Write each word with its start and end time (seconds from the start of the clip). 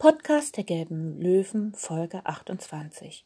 Podcast 0.00 0.56
der 0.56 0.64
Gelben 0.64 1.20
Löwen, 1.20 1.72
Folge 1.74 2.24
28. 2.24 3.24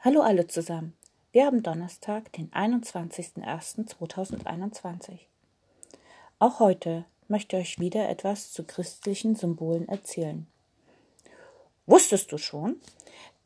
Hallo 0.00 0.20
alle 0.20 0.46
zusammen. 0.46 0.92
Wir 1.32 1.46
haben 1.46 1.62
Donnerstag, 1.62 2.30
den 2.34 2.50
21.01.2021. 2.50 5.20
Auch 6.38 6.60
heute 6.60 7.06
möchte 7.28 7.56
ich 7.56 7.62
euch 7.62 7.78
wieder 7.78 8.10
etwas 8.10 8.52
zu 8.52 8.64
christlichen 8.64 9.34
Symbolen 9.34 9.88
erzählen. 9.88 10.46
Wusstest 11.86 12.30
du 12.32 12.36
schon? 12.36 12.76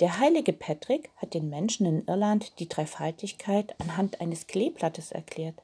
Der 0.01 0.19
heilige 0.19 0.53
Patrick 0.53 1.11
hat 1.19 1.35
den 1.35 1.49
Menschen 1.49 1.87
in 1.87 2.05
Irland 2.09 2.59
die 2.59 2.69
Dreifaltigkeit 2.69 3.81
anhand 3.81 4.21
eines 4.21 4.49
Kleeblattes 4.49 5.13
erklärt. 5.13 5.63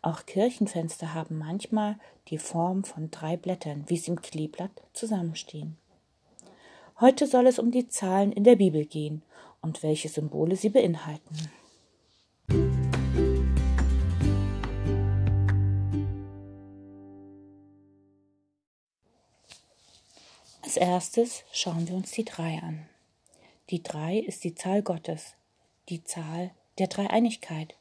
Auch 0.00 0.24
Kirchenfenster 0.24 1.12
haben 1.12 1.36
manchmal 1.36 1.98
die 2.28 2.38
Form 2.38 2.84
von 2.84 3.10
drei 3.10 3.36
Blättern, 3.36 3.84
wie 3.88 3.98
sie 3.98 4.12
im 4.12 4.22
Kleeblatt 4.22 4.72
zusammenstehen. 4.94 5.76
Heute 7.00 7.26
soll 7.26 7.46
es 7.46 7.58
um 7.58 7.70
die 7.70 7.88
Zahlen 7.88 8.30
in 8.30 8.44
der 8.44 8.56
Bibel 8.56 8.84
gehen 8.84 9.22
und 9.62 9.82
welche 9.82 10.10
Symbole 10.10 10.54
sie 10.54 10.68
beinhalten. 10.68 11.50
Als 20.60 20.76
erstes 20.76 21.42
schauen 21.52 21.88
wir 21.88 21.94
uns 21.94 22.10
die 22.10 22.26
drei 22.26 22.58
an. 22.58 22.86
Die 23.70 23.82
drei 23.82 24.18
ist 24.18 24.44
die 24.44 24.54
Zahl 24.54 24.82
Gottes, 24.82 25.32
die 25.88 26.04
Zahl 26.04 26.50
der 26.78 26.88
Dreieinigkeit. 26.88 27.76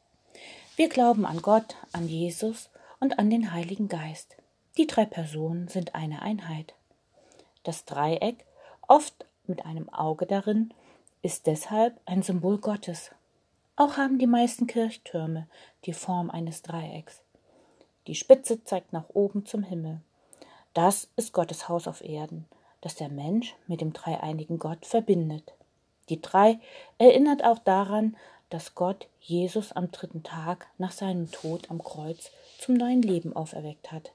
Wir 0.78 0.88
glauben 0.88 1.26
an 1.26 1.42
Gott, 1.42 1.76
an 1.92 2.08
Jesus 2.08 2.70
und 3.02 3.20
an 3.20 3.30
den 3.30 3.52
Heiligen 3.52 3.90
Geist. 3.90 4.38
Die 4.78 4.88
drei 4.88 5.04
Personen 5.04 5.68
sind 5.68 5.94
eine 5.94 6.22
Einheit. 6.22 6.74
Das 7.64 7.84
Dreieck, 7.84 8.46
oft 8.90 9.26
mit 9.48 9.66
einem 9.66 9.88
Auge 9.90 10.26
darin, 10.26 10.74
ist 11.22 11.48
deshalb 11.48 12.00
ein 12.06 12.22
Symbol 12.22 12.58
Gottes. 12.58 13.12
Auch 13.76 13.96
haben 13.96 14.20
die 14.20 14.28
meisten 14.28 14.68
Kirchtürme 14.68 15.48
die 15.86 15.94
Form 15.94 16.30
eines 16.30 16.62
Dreiecks. 16.62 17.22
Die 18.08 18.16
Spitze 18.16 18.64
zeigt 18.64 18.92
nach 18.92 19.06
oben 19.14 19.46
zum 19.46 19.64
Himmel. 19.64 20.02
Das 20.74 21.08
ist 21.16 21.32
Gottes 21.34 21.70
Haus 21.70 21.88
auf 21.88 22.02
Erden, 22.04 22.46
das 22.82 22.96
der 22.96 23.10
Mensch 23.10 23.56
mit 23.68 23.82
dem 23.82 23.94
dreieinigen 23.94 24.60
Gott 24.60 24.86
verbindet. 24.86 25.54
Die 26.10 26.22
drei 26.22 26.60
erinnert 26.98 27.44
auch 27.44 27.60
daran, 27.60 28.18
dass 28.50 28.76
Gott 28.76 29.08
Jesus 29.22 29.72
am 29.72 29.92
dritten 29.92 30.24
Tag 30.24 30.68
nach 30.78 30.92
seinem 30.92 31.32
Tod 31.32 31.70
am 31.70 31.84
Kreuz 31.84 32.32
zum 32.58 32.76
neuen 32.76 33.02
Leben 33.02 33.36
auferweckt 33.36 33.92
hat. 33.92 34.12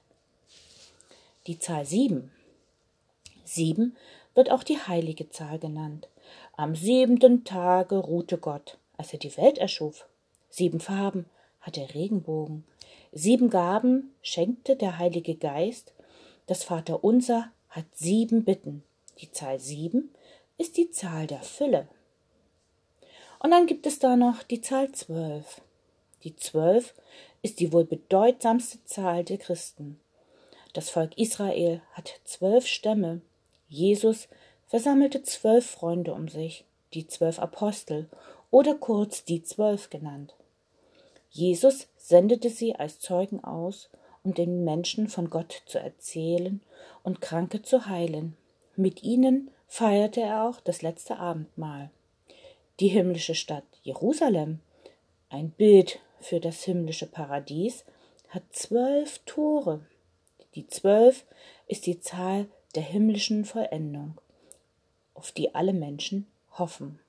Die 1.47 1.59
Zahl 1.59 1.85
sieben. 1.85 2.31
Sieben 3.45 3.95
wird 4.35 4.51
auch 4.51 4.63
die 4.63 4.77
heilige 4.77 5.29
Zahl 5.29 5.57
genannt. 5.59 6.07
Am 6.55 6.75
siebenten 6.75 7.43
Tage 7.43 7.95
ruhte 7.95 8.37
Gott, 8.37 8.77
als 8.97 9.13
er 9.13 9.19
die 9.19 9.35
Welt 9.37 9.57
erschuf. 9.57 10.05
Sieben 10.49 10.79
Farben 10.79 11.25
hat 11.61 11.77
der 11.77 11.93
Regenbogen. 11.93 12.63
Sieben 13.11 13.49
Gaben 13.49 14.13
schenkte 14.21 14.75
der 14.75 14.99
Heilige 14.99 15.35
Geist. 15.35 15.93
Das 16.47 16.63
Vaterunser 16.63 17.49
hat 17.69 17.85
sieben 17.93 18.43
Bitten. 18.43 18.83
Die 19.19 19.31
Zahl 19.31 19.59
sieben 19.59 20.13
ist 20.57 20.77
die 20.77 20.91
Zahl 20.91 21.27
der 21.27 21.41
Fülle. 21.41 21.87
Und 23.39 23.51
dann 23.51 23.67
gibt 23.67 23.85
es 23.85 23.99
da 23.99 24.15
noch 24.15 24.43
die 24.43 24.61
Zahl 24.61 24.91
zwölf. 24.91 25.61
Die 26.23 26.35
zwölf 26.35 26.93
ist 27.41 27.59
die 27.59 27.71
wohl 27.71 27.85
bedeutsamste 27.85 28.83
Zahl 28.85 29.23
der 29.23 29.37
Christen. 29.37 29.99
Das 30.73 30.89
Volk 30.89 31.17
Israel 31.17 31.81
hat 31.93 32.19
zwölf 32.25 32.67
Stämme. 32.67 33.21
Jesus 33.67 34.27
versammelte 34.67 35.23
zwölf 35.23 35.65
Freunde 35.65 36.13
um 36.13 36.27
sich, 36.27 36.65
die 36.93 37.07
zwölf 37.07 37.39
Apostel 37.39 38.09
oder 38.51 38.75
kurz 38.75 39.23
die 39.25 39.43
zwölf 39.43 39.89
genannt. 39.89 40.35
Jesus 41.29 41.87
sendete 41.97 42.49
sie 42.49 42.75
als 42.75 42.99
Zeugen 42.99 43.43
aus, 43.43 43.89
um 44.23 44.33
den 44.33 44.63
Menschen 44.63 45.07
von 45.07 45.29
Gott 45.29 45.63
zu 45.65 45.79
erzählen 45.79 46.61
und 47.03 47.21
Kranke 47.21 47.61
zu 47.61 47.87
heilen. 47.87 48.37
Mit 48.75 49.03
ihnen 49.03 49.51
feierte 49.67 50.21
er 50.21 50.43
auch 50.43 50.59
das 50.61 50.81
letzte 50.81 51.17
Abendmahl 51.17 51.89
die 52.79 52.87
himmlische 52.89 53.35
Stadt 53.35 53.63
Jerusalem, 53.83 54.59
ein 55.29 55.51
Bild 55.51 55.99
für 56.19 56.39
das 56.39 56.63
himmlische 56.63 57.07
Paradies, 57.07 57.85
hat 58.29 58.43
zwölf 58.51 59.19
Tore. 59.25 59.85
Die 60.55 60.67
zwölf 60.67 61.25
ist 61.67 61.85
die 61.85 61.99
Zahl 61.99 62.47
der 62.75 62.83
himmlischen 62.83 63.45
Vollendung, 63.45 64.19
auf 65.13 65.31
die 65.31 65.55
alle 65.55 65.73
Menschen 65.73 66.27
hoffen. 66.51 66.99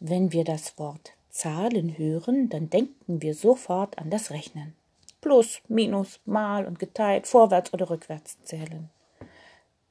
Wenn 0.00 0.32
wir 0.32 0.44
das 0.44 0.78
Wort 0.78 1.12
Zahlen 1.30 1.98
hören, 1.98 2.48
dann 2.48 2.70
denken 2.70 3.22
wir 3.22 3.34
sofort 3.34 3.98
an 3.98 4.10
das 4.10 4.30
Rechnen. 4.30 4.74
Plus, 5.20 5.62
Minus, 5.68 6.20
Mal 6.26 6.66
und 6.66 6.78
geteilt, 6.78 7.26
vorwärts 7.26 7.72
oder 7.72 7.88
rückwärts 7.88 8.36
zählen. 8.44 8.90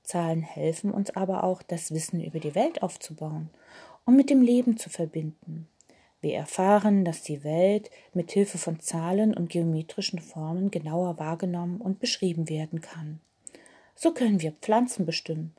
Zahlen 0.04 0.42
helfen 0.42 0.92
uns 0.92 1.16
aber 1.16 1.44
auch, 1.44 1.64
das 1.64 1.92
Wissen 1.92 2.24
über 2.24 2.40
die 2.40 2.56
Welt 2.56 2.84
aufzubauen 2.84 3.50
und 4.06 4.16
mit 4.16 4.30
dem 4.30 4.42
Leben 4.42 4.78
zu 4.78 4.90
verbinden. 4.90 5.68
Wir 6.24 6.36
erfahren, 6.36 7.04
dass 7.04 7.22
die 7.22 7.44
Welt 7.44 7.92
mit 8.14 8.32
Hilfe 8.32 8.58
von 8.58 8.80
Zahlen 8.80 9.36
und 9.36 9.50
geometrischen 9.50 10.20
Formen 10.20 10.72
genauer 10.72 11.20
wahrgenommen 11.20 11.82
und 11.82 12.00
beschrieben 12.00 12.48
werden 12.48 12.80
kann. 12.80 13.20
So 13.94 14.14
können 14.14 14.42
wir 14.42 14.54
Pflanzen 14.54 15.06
bestimmen, 15.06 15.54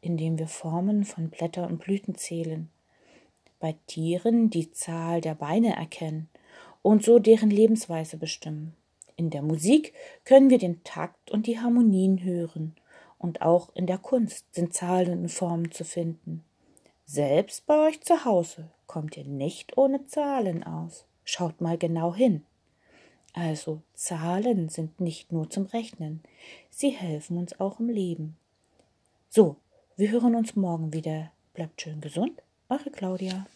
indem 0.00 0.38
wir 0.38 0.48
Formen 0.48 1.04
von 1.04 1.28
Blätter 1.28 1.66
und 1.66 1.80
Blüten 1.80 2.14
zählen. 2.14 2.70
Bei 3.60 3.74
Tieren 3.88 4.48
die 4.48 4.72
Zahl 4.72 5.20
der 5.20 5.34
Beine 5.34 5.76
erkennen 5.76 6.30
und 6.80 7.04
so 7.04 7.18
deren 7.18 7.50
Lebensweise 7.50 8.16
bestimmen. 8.16 8.74
In 9.16 9.28
der 9.28 9.42
Musik 9.42 9.92
können 10.24 10.48
wir 10.48 10.58
den 10.58 10.82
Takt 10.82 11.30
und 11.30 11.46
die 11.46 11.60
Harmonien 11.60 12.24
hören, 12.24 12.74
und 13.18 13.42
auch 13.42 13.68
in 13.74 13.86
der 13.86 13.98
Kunst 13.98 14.46
sind 14.54 14.72
Zahlen 14.72 15.20
und 15.20 15.28
Formen 15.28 15.72
zu 15.72 15.84
finden. 15.84 16.42
Selbst 17.08 17.66
bei 17.66 17.86
euch 17.86 18.00
zu 18.00 18.24
Hause 18.24 18.68
kommt 18.88 19.16
ihr 19.16 19.24
nicht 19.24 19.78
ohne 19.78 20.04
Zahlen 20.06 20.64
aus. 20.64 21.04
Schaut 21.24 21.60
mal 21.60 21.78
genau 21.78 22.12
hin. 22.12 22.44
Also 23.32 23.80
Zahlen 23.94 24.68
sind 24.70 24.98
nicht 24.98 25.30
nur 25.30 25.48
zum 25.48 25.66
Rechnen, 25.66 26.22
sie 26.68 26.90
helfen 26.90 27.38
uns 27.38 27.60
auch 27.60 27.78
im 27.78 27.90
Leben. 27.90 28.36
So, 29.28 29.56
wir 29.96 30.10
hören 30.10 30.34
uns 30.34 30.56
morgen 30.56 30.92
wieder. 30.92 31.30
Bleibt 31.54 31.80
schön 31.80 32.00
gesund, 32.00 32.42
eure 32.68 32.90
Claudia. 32.90 33.46